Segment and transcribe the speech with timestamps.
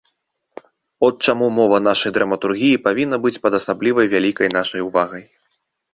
[1.07, 5.23] От чаму мова нашай драматургіі павінна быць пад асаблівай вялікай нашай увагай.